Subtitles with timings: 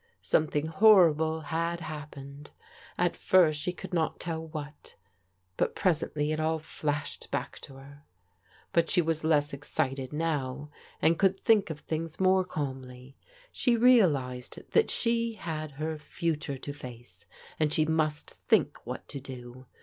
[0.23, 2.49] Something horrible had happened.
[2.97, 4.95] At first she could not tell what,
[5.57, 8.01] but presently it all flashed back to her.
[8.73, 10.71] But she was less excited now,
[11.03, 13.15] and co>Ad >i!cL\sJ«L ^t 246 PRODIGAL DAUGHTERS things more calmly.
[13.51, 17.27] She realized that she had her fu ture to face,
[17.59, 19.67] and she must think what to do.